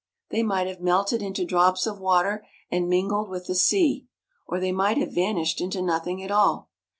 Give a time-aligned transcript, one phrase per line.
[0.31, 4.07] They might have melted into drops of water and mingled with the sea,
[4.47, 6.71] or they might have vanished into nothing at all.